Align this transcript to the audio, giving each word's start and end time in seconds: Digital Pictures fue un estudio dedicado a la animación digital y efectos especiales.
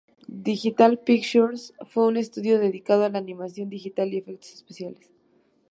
Digital 0.47 0.97
Pictures 0.97 1.75
fue 1.85 2.07
un 2.07 2.17
estudio 2.17 2.57
dedicado 2.57 3.05
a 3.05 3.09
la 3.09 3.19
animación 3.19 3.69
digital 3.69 4.11
y 4.11 4.17
efectos 4.17 4.51
especiales. 4.51 5.11